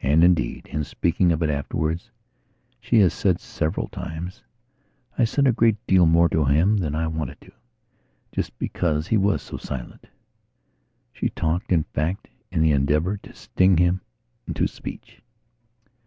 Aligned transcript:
And, 0.00 0.24
indeed, 0.24 0.64
in 0.72 0.82
speaking 0.82 1.30
of 1.30 1.42
it 1.42 1.50
afterwards, 1.50 2.10
she 2.80 3.00
has 3.00 3.12
said 3.12 3.38
several 3.38 3.86
times: 3.88 4.42
"I 5.18 5.24
said 5.24 5.46
a 5.46 5.52
great 5.52 5.76
deal 5.86 6.06
more 6.06 6.30
to 6.30 6.46
him 6.46 6.78
than 6.78 6.94
I 6.94 7.06
wanted 7.06 7.38
to, 7.42 7.52
just 8.34 8.58
because 8.58 9.08
he 9.08 9.18
was 9.18 9.42
so 9.42 9.58
silent." 9.58 10.06
She 11.12 11.28
talked, 11.28 11.70
in 11.70 11.82
fact, 11.82 12.28
in 12.50 12.62
the 12.62 12.72
endeavour 12.72 13.18
to 13.18 13.34
sting 13.34 13.76
him 13.76 14.00
into 14.48 14.66
speech. 14.66 15.20